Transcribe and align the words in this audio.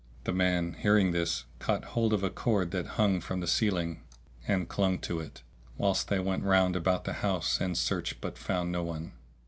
The 0.23 0.33
man, 0.33 0.77
hearing 0.79 1.11
this, 1.11 1.43
caught 1.59 1.85
hold 1.93 2.11
of 2.11 2.23
a 2.23 2.31
cord 2.31 2.71
that 2.71 2.87
hung 2.97 3.21
from 3.21 3.39
the 3.39 3.45
ceiling 3.45 4.01
and 4.47 4.67
clung 4.67 4.97
to 5.01 5.19
it, 5.19 5.43
whilst 5.77 6.07
they 6.07 6.17
went 6.17 6.43
round 6.43 6.75
about 6.75 7.03
the 7.03 7.13
house 7.21 7.61
and 7.61 7.77
searched 7.77 8.19
but 8.19 8.35
found 8.35 8.71
no 8.71 8.81
one. 8.81 9.11